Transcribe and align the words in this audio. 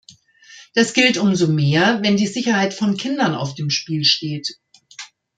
Das 0.73 0.93
gilt 0.93 1.19
umso 1.19 1.45
mehr, 1.47 2.01
wenn 2.01 2.17
die 2.17 2.25
Sicherheit 2.25 2.73
von 2.73 2.97
Kindern 2.97 3.35
auf 3.35 3.53
dem 3.53 3.69
Spiel 3.69 4.03
steht. 4.03 4.57